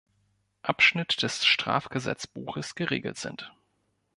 Abschnitt 0.63 1.21
des 1.21 1.45
Strafgesetzbuches 1.45 2.73
geregelt 2.73 3.17
sind. 3.19 3.53